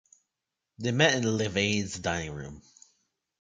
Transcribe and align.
They 0.79 0.91
meet 0.91 1.13
in 1.13 1.25
Levade's 1.25 1.99
dining 1.99 2.31
room. 2.33 2.63